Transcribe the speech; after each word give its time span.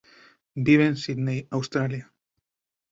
Vive 0.55 0.87
en 0.87 0.97
Sídney, 0.97 1.47
Australia. 1.51 2.11